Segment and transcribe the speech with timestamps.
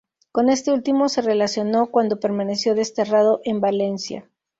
[0.31, 4.27] Con este último se relacionó cuando permaneció desterrado en Valencia.